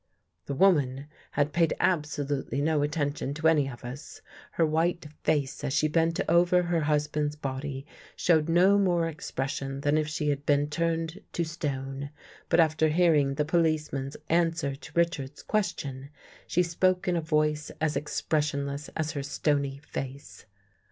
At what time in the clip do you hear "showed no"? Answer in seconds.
8.15-8.79